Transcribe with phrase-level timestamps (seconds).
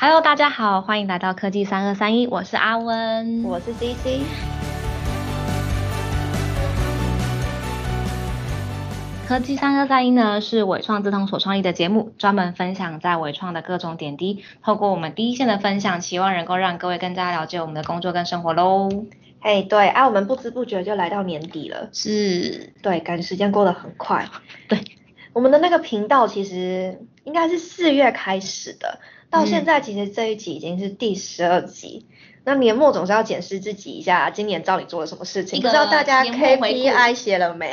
[0.00, 4.22] Hello，大家好，欢迎来到科技三二三一，我是阿温，我是 CC。
[9.26, 14.44] 科技三二三一呢是伟创智通所创立的节目，专门分享在伟创的各种点滴。
[14.62, 18.88] 透过我们第一线的分享，希望能够让各位更加了解我们的工作跟生活喽。
[19.40, 24.28] 哎，对啊，我们不知不觉就来到年底了，是，对，感觉时间过得很快。
[24.68, 24.78] 对，
[25.32, 32.06] 我们的那个频道其实应该是四月开始的，到现在其实这一集已经是第十二集。
[32.44, 35.60] 那年末总是要检视自己一下，今年到底做了什么事情？
[35.60, 37.70] 不知道大家 KPI 写了没？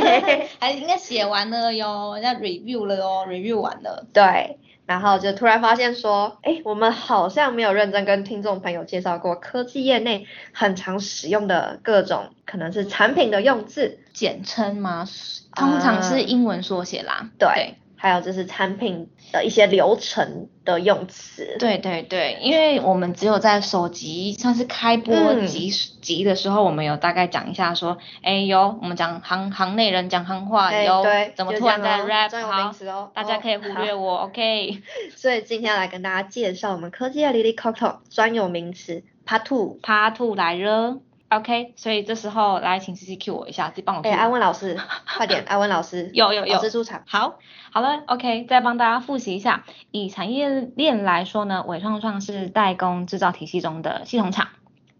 [0.58, 4.06] 还应该写完了哟，要 review 了哦，review 完了。
[4.14, 15.06] 对，然后就突然发现说，哎，我们好像没有认真跟听众朋友介绍过科技业内很常使用的各种可能是产品的用字，简称吗？
[15.54, 17.28] 通常是英文缩写啦。
[17.38, 17.74] 对。
[18.04, 21.56] 还有就是产品的一些流程的用词。
[21.58, 31.02] 对对对，因为我们只有在首集像是开播集集的时候，我们有大概讲一下说，哎有我们讲行行内人讲行话，有
[31.34, 34.82] 怎么突然在 rap 好，大家可以忽略我，OK。
[35.16, 40.98] 所以今天来跟大家介绍我们科技的 Lily Coco 专有名词 Part Two Part Two 来了。
[41.34, 44.02] OK，所以这时候来请 C C Q 我一下，自己帮我。
[44.02, 44.78] 哎，艾文老师，
[45.16, 47.02] 快点，艾文老师，有有有，老师出场。
[47.06, 47.38] 好，
[47.72, 49.64] 好了，OK，再帮大家复习一下。
[49.90, 54.48] 以产业链来说呢，伟创创是代工制造体系中的系统厂，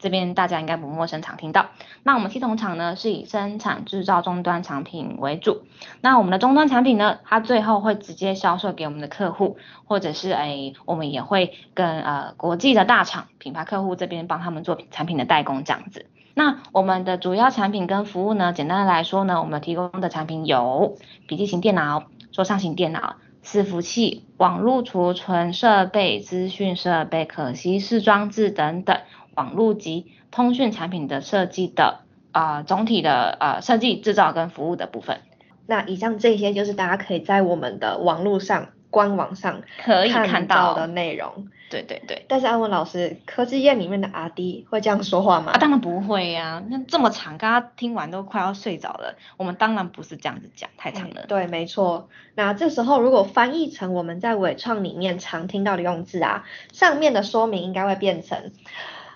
[0.01, 1.67] 这边大家应该不陌生，常听到。
[2.03, 5.63] 那我们系统厂呢，是以生产制造终端产品为主。
[6.01, 16.07] 那我们的终端产品呢，它最后会直接销售给我们的客户，或者是哎，我们也会跟呃国际的大厂品牌客户这边帮他们做产品的代工这样子。
[16.35, 18.53] 那我们的主要产品跟服务呢？
[18.53, 20.97] 简单的来说呢，我们提供的产品有
[21.29, 28.99] 笔记型电脑、桌上型电脑、伺服器、网络储存设备、资讯设备、可携式装置等等，
[29.37, 32.01] 网络及通讯产品的设计的
[32.33, 35.21] 啊，总体的呃设计、制造跟服务的部分。
[35.67, 38.69] 那以上这些就是大家可以在我们的网络上。
[38.95, 42.25] 官网上可以看到的内容，对对对。
[42.29, 45.51] 但是安文老师，科技业里面的阿弟会这样说话吗？
[45.51, 49.17] 啊，当然不会呀，那这么长，刚刚听完都快要睡着了。
[49.37, 51.27] 我们当然不是这样子讲，太长了。
[51.27, 52.09] 对，没错。
[52.37, 58.53] 那这时候如果翻译成我们在伟创里面常听到的用字啊，上面的说明应该会变成。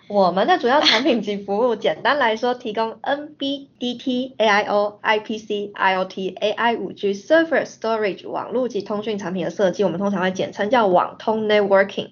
[0.08, 12.08] 我们的主要产品及服务，简单来说，提供 NB、DT、AIO、IPC、IoT、AI、5G、Server、Storage、网络及通讯产品的设计，我们通常会简称叫网通 （Networking）、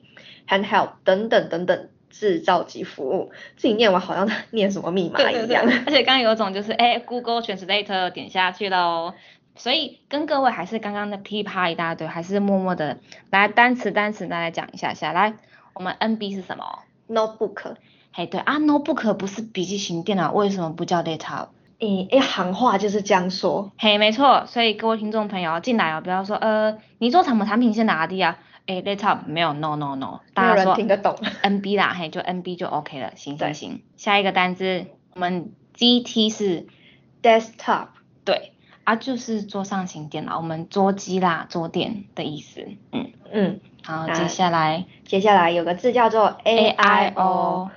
[0.46, 3.32] Handheld 等等等等制造及服务。
[3.56, 5.64] 自己念完好像念什么密码一样。
[5.86, 9.14] 而且刚刚有种就是，哎，Google Translate 点下去喽。
[9.54, 12.98] 所以跟各位还是刚刚的噼啪一大堆，还是默默的
[13.30, 15.32] 来单词单词再来讲一下下来。
[15.72, 17.76] 我们 NB 是什么？Notebook，
[18.12, 21.48] 嘿对啊，Notebook 不是笔记型电脑，为什么不叫 Laptop？
[21.78, 23.70] 诶，一行话就是这样说。
[23.78, 28.38] 嘿，没错，所以各位听众朋友进来哦，不要说呃，你做什么产品先哪的啊？
[28.66, 31.14] 诶，Laptop 没有，No No No，大家说听得懂。
[31.42, 33.82] NB 啦，嘿，就 NB 就 OK 了，行行行。
[33.96, 36.66] 下一个单词，我们 GT 是
[37.22, 37.88] Desktop，
[38.24, 38.52] 对，
[38.84, 42.66] 啊就是桌上型电脑，我们桌机啦，桌垫的意思。
[42.90, 43.60] 嗯嗯。
[43.86, 47.70] 好，接下来，接下来有个字叫做 A I O，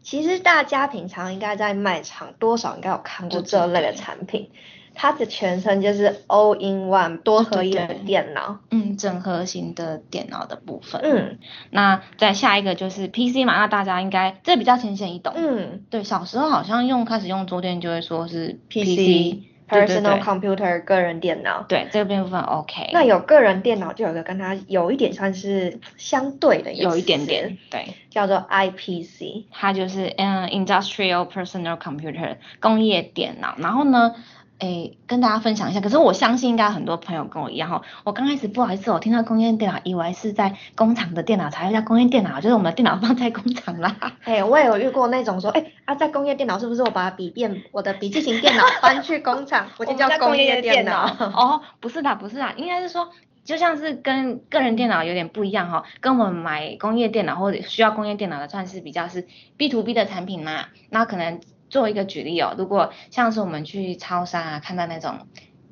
[0.00, 4.50] 其实大家平常应该在卖场多少应该有看过这类的产品，
[4.94, 11.38] 它的全称就是 All in One 多合一的电脑，嗯，整合型的电脑的部分，嗯，
[11.70, 19.55] 那再下一个就是 P C 嘛，那大家应该这比较浅显易懂，嗯，对，小时候好像用开始用桌垫就会说是 P C。
[19.68, 22.90] Personal computer 个人电脑，对这个部分 OK。
[22.92, 34.14] 那有个人电脑，就有一个跟它有一点算是相对的，有一点点，对，叫做 IPC，它就是嗯 Industrial Personal Computer 工业电脑，然后呢。
[34.58, 35.80] 诶，跟大家分享一下。
[35.80, 43.94] 可是我相信应该很多朋友跟我一样哈，我刚开始不好意思，我听到工业电脑，以为是在工厂的电脑才会叫工业电脑，就是我们的电脑放在工厂啦。
[44.24, 51.06] 哎，我也有遇过那种说，哎啊，在工业电脑是不是我把笔电，我的笔记型电脑搬去工厂，我就 叫工业电脑？
[51.34, 53.10] 哦，不是的，不是的，应该是说，
[53.44, 59.26] 就像是跟个人电脑有点不一样哈，跟我们买工业电脑或者需要工业电脑的，算是比较是
[59.58, 61.40] B to B 的产品嘛，那可能。
[61.68, 65.26] 做一个举例哦，如果像是我们去超商啊，看到那种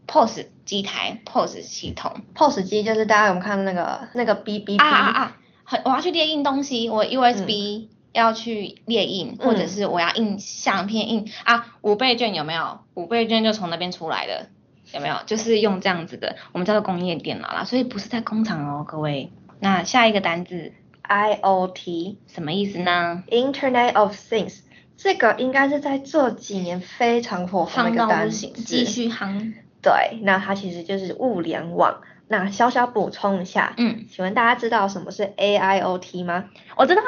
[0.06, 12.80] POS 机台、POS 系统、POS 机，就是大家有看到那个那个 B B 啊啊啊啊，我要去列印东西，我 USB 要去列印，或者是我要印相片印啊，五倍券有没有？
[12.94, 14.48] 五倍券就从那边出来的，
[14.92, 15.16] 有没有？
[15.26, 19.30] 就是用这样子的，我们叫做工业电脑啦，所以不是在工厂哦，各位。
[19.60, 20.72] 那下一个单字
[21.08, 24.60] IOT，什么意思呢？Internet of Things，
[24.96, 28.30] 这个应该是在这几年非常火红的一个单。
[28.30, 29.52] 继续夯。
[29.82, 32.00] 对，那它其实就是物联网。
[32.26, 36.46] 那小小补充一下，嗯，请问大家知道什么是 AIoT 吗？
[36.76, 37.02] 我知道。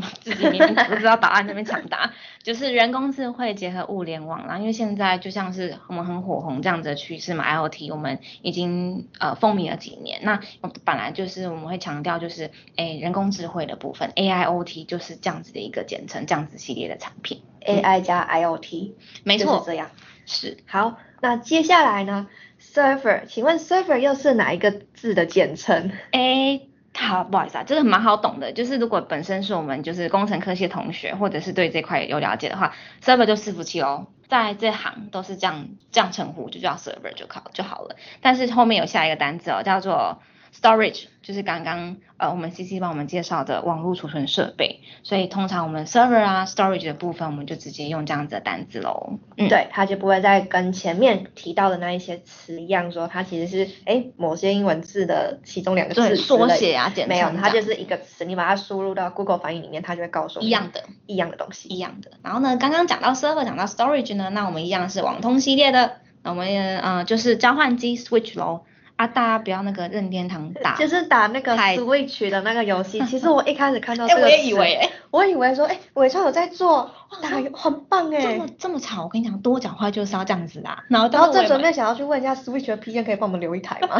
[0.00, 2.12] 自己明明不知道答案，那边抢答，
[2.42, 4.58] 就是人工智慧结合物联网啦。
[4.58, 10.20] 因为现在就像是我们很火红这样子的趋势嘛，IoT 我们已经呃风靡了几年。
[10.22, 10.40] 那
[10.84, 17.42] 本来就是我们会强调就是诶人工智慧的部分，AIoT 就是这样子的一个简称，这样子系列的产品。
[17.64, 18.92] AI 加 IoT，
[19.22, 19.90] 没错，就是这样。
[20.26, 22.28] 是好，那接下来呢
[22.60, 25.92] ？Server，请问 server 又是哪一个字的简称？
[26.12, 26.68] 诶。
[27.04, 37.96] 好，不好意思啊，这个蛮好懂的，就是如果本身是我们就是工程科系同学，或者是对这块有了解的话，server 就伺服器哦，在这行都是这样这样称呼，就叫 server 就好就好了。
[38.20, 40.20] 但是后面有下一个单字哦，叫做
[40.54, 49.18] storage，就是刚刚呃我们 CC 帮我们介绍的网络储存设备，所以通常我们 server 啊 storage 的部分，我们就直接用这样子的单字喽。
[49.36, 60.84] 嗯，对，它就不会再跟前面提到的那一些词一样，说它其实是哎某些英文字的其中两个字，缩写啊，简称没有，它就是一个词，你把它输入到 Google 翻译里面，它就会告诉你一样的。
[61.06, 61.68] 一样的东西。
[61.68, 62.12] 一样的。
[62.22, 68.62] 然后呢，刚刚讲到 server，讲到 storage 呢，那我们一样是网通系列的，那我们呃就是交换机 switch 喽。
[68.96, 80.84] 啊，大家不要那个任天堂打， 就是打那个 Switch 的那个游戏， 其实我一开始看到 哎、这个词，我也以为，哎、我以为说，哎，伟超有在做，打很棒哎这哎么，这么吵，我跟你讲，多讲话就是要这样子啦。
[80.88, 83.98] 然后，然后正准备想要去问一下 Switch 的 PM 可以帮我们留一台吗？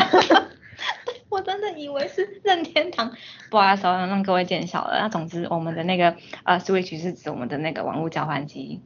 [1.29, 3.12] 我真的以为是任天堂，
[3.50, 5.00] 不好意思，让各位见笑了。
[5.00, 6.14] 那总之，我们的那个
[6.44, 8.81] 呃 Switch 是指我们的那个网络交换机。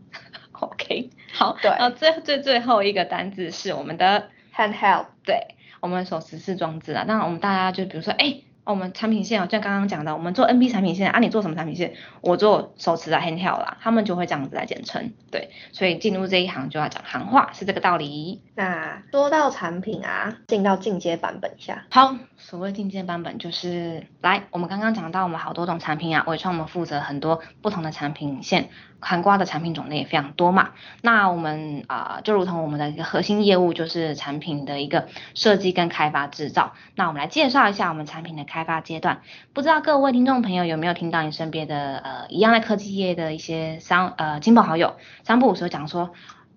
[0.53, 11.95] OK，好，对然后最最最后一个单字是我们的 Handheld，对，我们手持式装置啊，那我们大家就比如说，哎，我们产品线哦，就像刚刚讲的，我们做 NB 产品线啊，你做什么产品线？
[12.21, 18.43] 我做手持的 handheld 啦，他们就会这样子来简称，对，所以进入这一行就要讲行话，是这个道理。
[18.55, 28.69] 那说到产品啊，进到进阶版本一下，好，所谓进阶版本就是来，我们刚刚讲到我们好多种产品啊，伟创我们负责很多不同的产品线，
[29.01, 30.71] 涵盖的产品种类也非常多嘛。
[31.01, 36.75] 那我们啊、呃就如同我们的一个核心业务就是产品的一个设计跟开发制造。
[36.95, 39.23] 那我们来介绍一下我们产品的开发阶段。
[39.53, 46.11] 不知道各位听众朋友有没有听到你身边的呃一样在科技业的一些商呃亲朋好友三不五时讲说。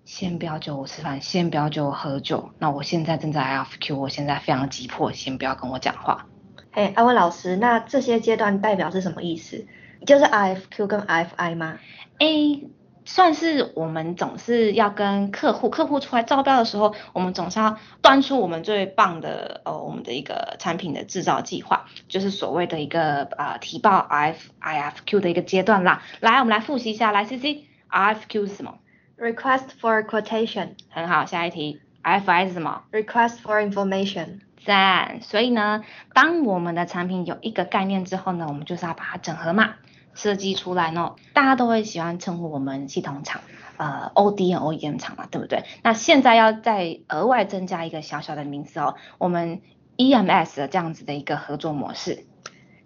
[0.04, 2.50] 先不要叫我吃饭，先不要叫我喝酒。
[2.58, 6.26] 那我现在正在 IFQ，我现在非常急迫，先不要跟我讲话。
[6.72, 9.64] 哎，阿文老师，那这些阶段代表是什么意思？
[10.04, 11.78] 就是 IFQ 跟 IFI 吗
[12.18, 12.68] ？A
[13.04, 26.02] 算是我们总是要跟客户，客户出来招标的时候，我们总是要端出我们最棒的呃我们的一个产品的制造计划，就是所谓的一个呃提报 IF IFQ 的一个阶段啦。
[26.20, 28.78] 来，我们来复习一下，来 C C IFQ 是什么
[29.18, 34.40] ？Request for quotation, 很好，下一题 IFI 是什么？request for information.
[34.64, 35.20] 赞。
[35.22, 35.84] 所以呢，
[36.14, 39.74] 当我们的产品有一个概念之后呢，我们就是要把它整合嘛，
[40.14, 41.14] 设计出来呢。
[41.32, 43.40] 大家都会喜欢称呼我们系统厂，
[43.76, 45.64] 呃，ODM、OEM 厂嘛，对不对？
[45.82, 49.62] 那现在要再额外增加一个小小的名词哦，我们
[49.96, 52.26] EMS 的这样子的一个合作模式。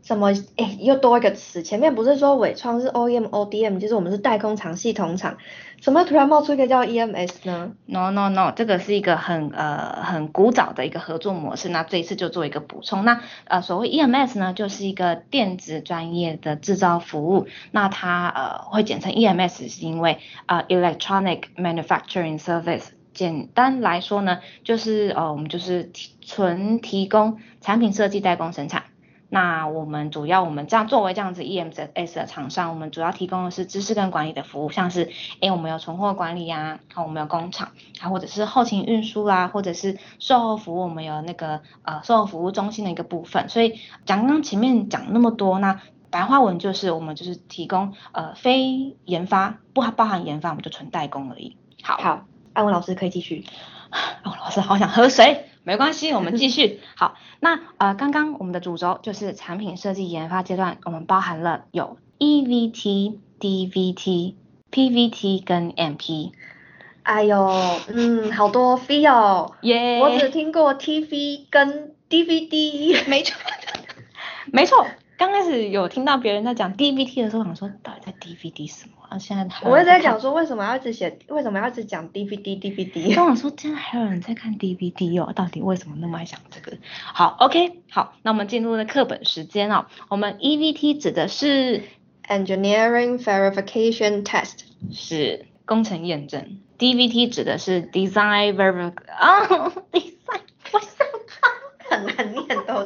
[0.07, 0.33] 什么？
[0.57, 1.65] 哎，又多一个词。
[1.65, 5.37] 前面不是说伟创是 OEM、ODM，就是我们是代工厂、系统厂，
[5.81, 11.69] 怎么突然冒出一个叫 EMS 呢？No No No，这个是一个很呃很古早的一个合作模式。
[11.71, 13.05] 那这一次就做一个补充。
[13.05, 17.49] 那呃所谓 EMS 呢，就是一个电子专业的制造服务。
[17.73, 22.85] 那它呃会简称 EMS，是因为呃 Electronic Manufacturing Service。
[23.13, 25.91] 简单来说呢，就是呃我们就是
[26.21, 28.85] 纯提供产品设计、代工、生产。
[29.29, 43.49] 那我们主要我们这样作为这样子 EMS 的厂商，我们主要提供的是知识跟管理的服务，像是诶我们有存货管理啊，好我们有工厂，啊或者是后勤运输啦，或者是售后服务，我们有那个呃售后服务中心的一个部分。
[43.49, 45.81] 所以讲刚刚前面讲那么多，那
[46.11, 51.57] 白话文就是我们就是提供呃非研发不包含研发，我们就纯代工而已。
[51.83, 53.45] 好，好，艾文老师可以继续。
[54.23, 56.79] 哦， 老师好想喝水，没关系，我们继续。
[56.95, 64.35] 好，那呃，刚刚我们的主轴就是产品设计研发阶段，我们包含了有 EVT、DVT、
[64.71, 66.31] PVT 跟 MP。
[67.03, 67.51] 哎呦，
[67.89, 69.55] 嗯，好多 fee 哦。
[69.63, 73.09] 耶我只听过 TV 跟 DVD。
[73.09, 73.37] 没错，
[74.53, 74.87] 没错。
[75.19, 78.93] 刚开始有听到别人在讲 DVT 的时候，想说到底在 DVD 什么？
[79.09, 83.15] 啊，现在还我也在看讲说为什么要一直写，为什么要一直讲 DVD DVD？
[83.15, 86.77] 跟我说，竟然还有人在看 DVD 哦，到底为什么那么爱讲这个？
[86.91, 89.87] 好，OK，好，那我们进入了课本时间哦。
[90.09, 91.83] 我们 EVT 指的是
[92.29, 94.65] Engineering Verification Test。
[94.93, 99.47] 是工程验证，DVT 指的是 Design Verification 啊
[99.91, 100.41] ，Design
[100.73, 101.07] 我想
[101.91, 102.85] 很难念，对不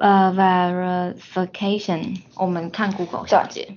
[0.00, 3.76] 呃 Verification，我们看 Google 小姐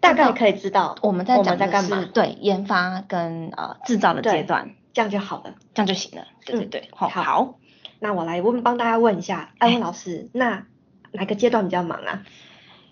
[0.00, 5.54] 大概可以知道我们在我讲的是们在干嘛，对研发跟呃制造的阶段，这样就好了。
[5.74, 6.26] 这样就行了。
[6.44, 7.58] 对对嗯对，好、好好。
[8.00, 10.66] 那我来问，帮大家问一下，艾文老师，那
[11.10, 12.22] 哪个阶段比较忙啊？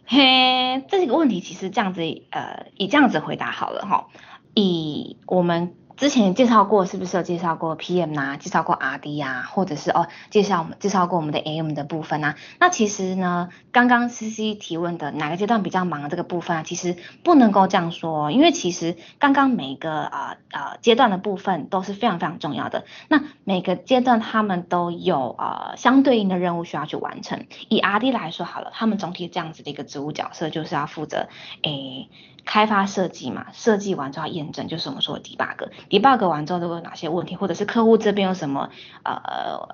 [0.04, 4.08] 嘿，这个问题其实这样子，呃，以这样子回答好了哈。
[4.54, 12.36] 以我们之前介绍过，是不是有介绍过 PM 啊，介绍过 RD 啊，或者是哦，介绍我们介绍过我们的 AM 的部分啊？
[12.60, 22.84] 那其实呢，刚刚 CC 提问的哪个阶段比较忙的这个部分啊，其实不能够这样说，因为其实刚刚每个啊呃阶段的部分都是非常非常重要的。
[23.08, 27.46] 那每个阶段他们都有呃相对应的任务需要去完成。
[27.70, 31.28] 以 RD 来说好了，他们总体这样子的一个职务角色就是要负责
[31.62, 32.10] 诶
[32.44, 35.70] 开发设计嘛，设计完之后验证，就是我们说的 debug。
[35.90, 38.70] Debug 完之后都有哪些问题，或者是客户这边有什么
[39.04, 39.14] 呃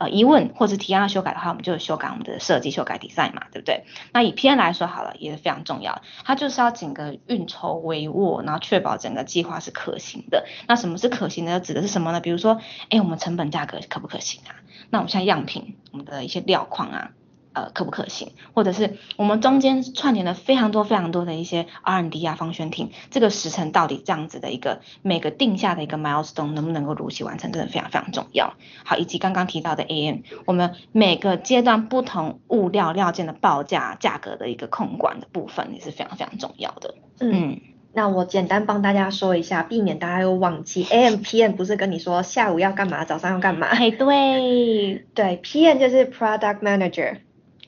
[0.01, 3.85] 呃疑问或者提案要修改的话，我们就修改我们的设计，修改 design 嘛，对不对？
[4.13, 10.47] 那以 PM 来说好了，也是非常重要，它就是要整个运筹帷幄，然后确保整个计划是可行的。
[10.67, 11.61] 那什么是可行的？
[11.61, 12.21] 指的是什么呢？
[12.21, 14.57] 比如说，哎，我们成本价格可不可行啊？
[14.91, 17.11] 那我们像样品，我们的一些料况啊，
[17.53, 18.33] 呃，可不可行？
[18.55, 28.55] 或者是我们中间串联了非常多非常多的一些 R&D 啊、方宣庭，这个时程到底这样子的一个每个定下的一个 milestone 能不能够如期完成，真的非常非常重要。
[28.85, 36.95] 好，以及刚刚提到的 AM，我们每个阶段不同物料料件的报价、价格的一个控管的部分也是非常非常重要的。
[37.21, 37.61] 嗯，
[37.93, 40.85] 那我简单帮大家说一下，避免大家又忘记。
[40.91, 43.67] AM、PM 不是跟你说下午要干嘛，早上要干嘛？
[43.67, 47.19] 哎，对 对，PM 就是 Product Manager，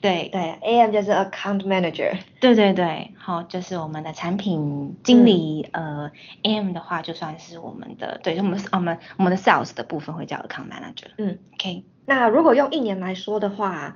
[0.05, 2.15] 对对，AM 就是 Account Manager。
[2.39, 6.11] 对对对，好，就是我们的产品经理，呃
[6.43, 11.07] ，AM 的话就算是我们的，对，就我们我们我们的 sales 的部分会叫 account manager。
[11.17, 13.95] 嗯，OK，那如果用一年来说的话，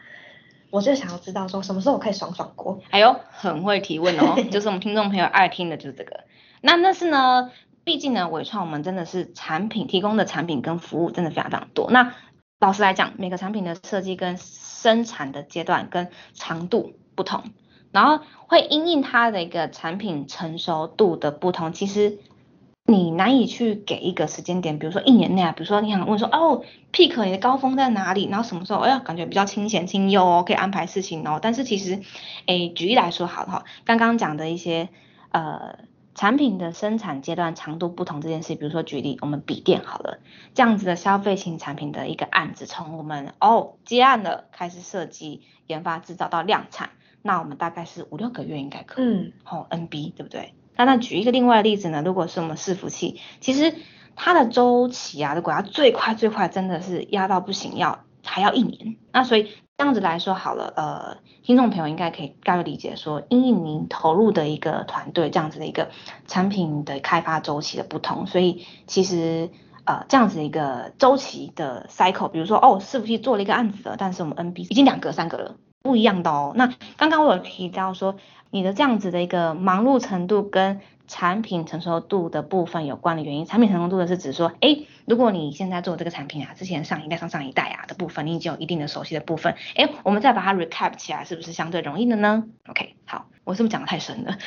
[0.71, 2.79] 我就想要知道说什么时候我可以爽爽过。
[2.89, 6.21] 哎呦，很会提问哦， 就是我们听众朋友爱听的就是这个。
[6.61, 7.51] 那那是呢，
[7.83, 11.91] 毕竟呢，伟创我们真的是产品提供的产品跟服务真的非常非常多。
[11.91, 12.13] 那
[12.59, 17.43] 老实来讲，每个产品的设计跟生产的阶段跟长度不同，
[17.91, 22.17] 然后会因应它的一个产品成熟度的不同，其实
[22.85, 26.61] 你难以去给一个时间点，比如说一年内啊，比如说你想问说哦
[26.91, 31.39] ，peak 你的高峰在哪里，然后什么时候，哎呀，感觉比较清闲清幽哦，可以安排事情哦。
[31.41, 32.01] 但是其实，
[32.45, 34.89] 诶，举例来说好了哈，刚刚讲的一些
[35.31, 35.77] 呃
[36.19, 40.19] 产品的生产阶段长度不同这件事，比如说举例，我们笔电好了，
[40.53, 46.89] 这样子的消费型产品的一个案子，从我们哦接案了开始设计、研发、制造到量产，
[47.21, 49.05] 那我们大概是五六个月应该可以。
[49.05, 50.55] 嗯哦，NB 对不对？
[50.75, 52.03] 那那举一个另外的例子呢？
[52.05, 53.73] 如果是我们伺服器，其实
[54.17, 58.97] 它的周期啊，如果要最快最快，真的是压到不行，要还要一年。
[59.13, 65.87] 那所以这样子来说好了，呃，听众朋友应该可以大概理解说，因为您投入的一个团队这样子的一个
[66.27, 69.49] 产品的开发周期的不同，所以其实
[69.85, 76.51] 呃这样子一个周期的 cycle，比如说哦，伺服器做了一个案子了，但是我们 NB 已经两个三个了，不一样的哦。
[76.57, 78.17] 那刚刚我有提到说，
[78.51, 94.37] 你的这样子的一个忙碌程度跟产品成熟度的部分有关的原因，产品成熟度的是指说，哎，如果你现在做这个产品啊，之前上一代、上上一代啊的部分，你已经有一定的熟悉的部分，哎，我们再把它 recap 起来，是不是相对容易的呢？OK，好，我是不是讲的太深了？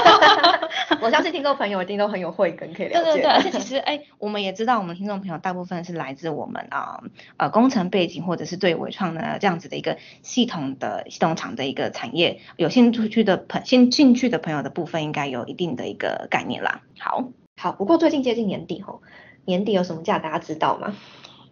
[1.00, 3.02] 我相信听众朋友一定都很有慧根可以了解。
[3.02, 7.00] 对对对，而且其实哎，我们也知道，我们听众朋友大部分是来自我们啊
[7.38, 16.82] 呃工程背景，或者是对伟创的这样子的一个系统的系统厂的一个产业有兴趣的朋兴兴趣的朋友的部分，应该有一定的一个概念啦。
[16.98, 19.00] 好，好，不过最近接近年底吼，
[19.46, 20.94] 年底有什么假大家知道吗？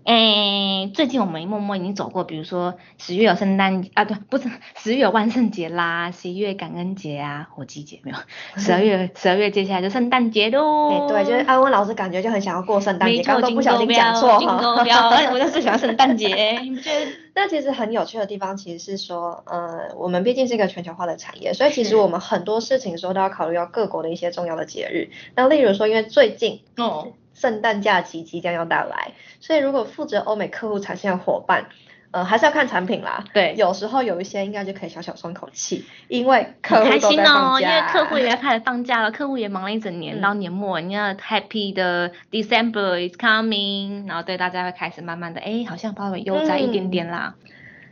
[0.05, 8.17] 诶，最近我们默默已经走过，比如说十月有圣诞啊，对，不是十月有万圣节啦，十一月感恩节啊，火鸡节没有，
[8.57, 11.09] 十二月 十二月接下来就圣诞节喽。
[11.09, 14.85] 对，就是安温老师感觉就很想要过圣诞节，刚刚都不小心讲错哈。
[15.33, 16.61] 我就是喜欢圣诞节？
[17.35, 25.09] 那其实很有趣的地方，其实是说，呃，我们毕竟是一个全球化的产业，所以其实我们很多事情时候都要考虑到各国的一些重要的节日。
[25.35, 27.09] 那例如说，因为最近哦。
[27.35, 31.67] 圣诞假期即将要到来，所以如果负责欧美客户产线的伙伴，
[32.13, 33.25] 呃，还是要看产品啦。
[33.35, 47.35] 对，有时候有一些应该就可以小小松口气，因为客户开心哦，因为客户也要开始放假了，客户也忙了一整年，到年末，你要 happy 的 December is coming，然后对大家会开始慢慢的，哎，好像稍微悠哉一点点啦，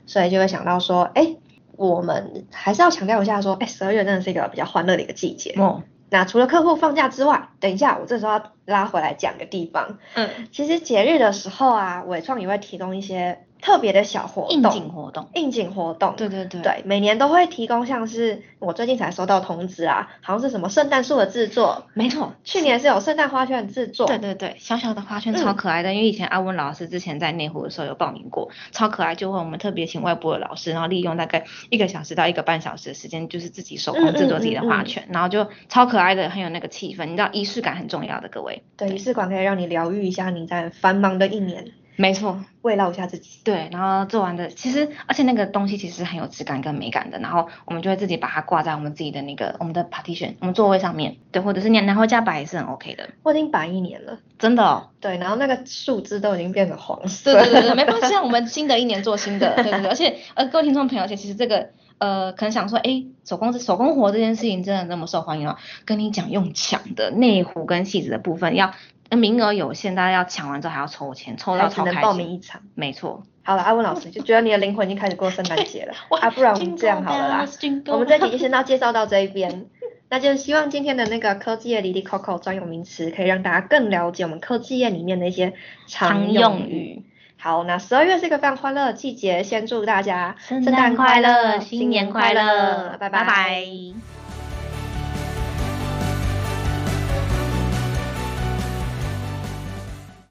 [0.06, 1.34] 所以就会想到说，哎，
[1.76, 5.52] 我们还是要强调一下说，哎，十二月真的是一个比较欢乐的一个季节。
[5.56, 5.82] 哦。
[6.12, 9.98] 那除了客户放假之外，等一下我这时候要拉回来讲个地方。
[10.14, 13.46] 嗯，其实节日的时候啊，伟创也会提供一些。
[13.62, 41.72] 特别的小活动，应景活动，应景活动，对对对，对，每年都会提供，像是我最近才收到通知啊，好像是什么圣诞树的制作，没错，去年是有圣诞花圈的制作，对对对，小小的花圈超可爱的，因为以前阿温老师之前在内湖的时候有报名过，超可爱，就会我们特别请外部的老师，然后利用大概一个小时到一个半小时的时间，就是自己手工制作自己的花圈，然后就超可爱的，很有那个气氛，你知道仪式感很重要的，各位，对，仪式感可以让你疗愈一下你在繁忙的一年。
[41.96, 43.40] 没错，慰劳一下自己。
[43.44, 53.10] 对，然后做完的，其实而且那个东西其实很有质感跟美感的，然后我们就会自己把它挂在我们自己的那个我们的 partition，我们座位上面，对，或者是你然后家摆也是很 OK 的。
[53.22, 54.62] 我已经摆一年了，真的。
[54.62, 54.88] 哦。
[55.00, 57.34] 对，然后那个树枝都已经变成黄色。
[57.34, 59.86] 对对对对，没关系，我们新的一年做新的，对对对。
[59.90, 65.56] 而且呃，各位听众朋友，而且其实这个呃，可能想说，哎，手工手工活这件事情真的那么受欢迎哦？
[65.84, 68.72] 跟你讲，用抢的内湖跟细子的部分要。
[69.16, 72.00] 名额有限，大家要抢完之后还要抽签，抽到超开心。
[72.00, 73.24] 报名一场，没错。
[73.44, 77.46] 好了，阿文老师就觉得你的灵魂已经开始过圣诞节了，啊，不然我们这样好了啦，
[77.88, 79.66] 我们这集就先到介绍到这一边，
[80.08, 85.54] 那就希望今天的那个科技业里里 Coco 专有名词可以让大家更了解我们科技业里面的一些
[85.88, 87.04] 常用语。
[87.36, 94.11] 好，那十二月是一个非常欢乐的季节，先祝大家圣诞快乐，新年快乐，拜拜。